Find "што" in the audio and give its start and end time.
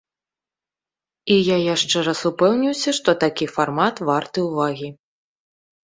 3.01-3.09